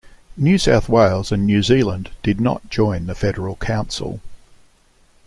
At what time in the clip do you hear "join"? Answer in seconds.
2.71-3.05